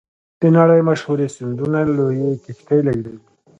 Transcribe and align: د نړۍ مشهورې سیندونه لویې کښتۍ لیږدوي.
د 0.41 0.43
نړۍ 0.57 0.81
مشهورې 0.89 1.27
سیندونه 1.35 1.79
لویې 1.97 2.31
کښتۍ 2.43 2.79
لیږدوي. 2.85 3.19